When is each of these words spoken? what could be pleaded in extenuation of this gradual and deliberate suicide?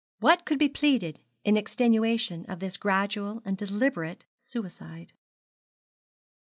what 0.19 0.45
could 0.47 0.57
be 0.57 0.67
pleaded 0.67 1.21
in 1.43 1.55
extenuation 1.55 2.43
of 2.47 2.59
this 2.59 2.75
gradual 2.75 3.39
and 3.45 3.55
deliberate 3.55 4.25
suicide? 4.39 5.13